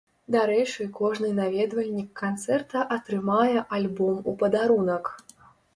[0.35, 5.17] Дарэчы, кожны наведвальнік канцэрта атрымае альбом у падарунак.